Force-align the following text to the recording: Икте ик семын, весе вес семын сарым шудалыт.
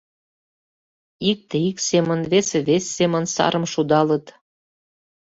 Икте 1.29 1.57
ик 1.69 1.77
семын, 1.89 2.19
весе 2.31 2.59
вес 2.67 2.83
семын 2.97 3.23
сарым 3.35 3.65
шудалыт. 3.73 4.25